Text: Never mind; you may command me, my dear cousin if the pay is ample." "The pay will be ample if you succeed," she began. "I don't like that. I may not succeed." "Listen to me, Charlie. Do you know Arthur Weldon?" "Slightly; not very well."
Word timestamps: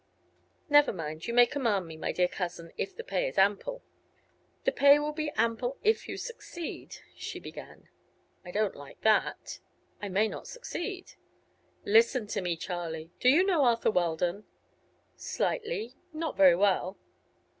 Never 0.67 0.91
mind; 0.91 1.27
you 1.27 1.33
may 1.35 1.45
command 1.45 1.85
me, 1.85 1.95
my 1.95 2.11
dear 2.11 2.27
cousin 2.27 2.73
if 2.75 2.95
the 2.95 3.03
pay 3.03 3.27
is 3.27 3.37
ample." 3.37 3.83
"The 4.63 4.71
pay 4.71 4.97
will 4.97 5.11
be 5.11 5.29
ample 5.35 5.77
if 5.83 6.09
you 6.09 6.17
succeed," 6.17 6.95
she 7.15 7.39
began. 7.39 7.87
"I 8.43 8.49
don't 8.49 8.73
like 8.75 8.99
that. 9.01 9.59
I 10.01 10.09
may 10.09 10.27
not 10.27 10.47
succeed." 10.47 11.11
"Listen 11.85 12.25
to 12.29 12.41
me, 12.41 12.57
Charlie. 12.57 13.11
Do 13.19 13.29
you 13.29 13.43
know 13.43 13.63
Arthur 13.63 13.91
Weldon?" 13.91 14.45
"Slightly; 15.17 15.93
not 16.13 16.35
very 16.35 16.55
well." 16.55 16.97